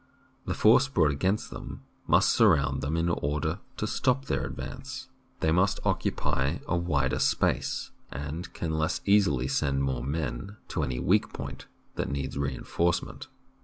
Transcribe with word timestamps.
The 0.45 0.55
force 0.55 0.87
brought 0.87 1.11
against 1.11 1.51
them 1.51 1.83
must 2.07 2.31
surround 2.31 2.81
them 2.81 2.97
in 2.97 3.07
order 3.07 3.59
to 3.77 3.85
stop 3.85 4.25
their 4.25 4.47
advance. 4.47 5.09
They 5.41 5.51
must 5.51 5.79
occupy 5.85 6.57
a 6.67 6.75
wider 6.75 7.19
space, 7.19 7.91
and 8.09 8.51
can 8.55 8.79
less 8.79 9.01
easily 9.05 9.47
send 9.47 9.83
more 9.83 10.03
men 10.03 10.57
to 10.69 10.81
any 10.81 10.97
weak 10.99 11.31
point 11.33 11.67
that 11.97 12.09
needs 12.09 12.35
reinforcement. 12.35 13.27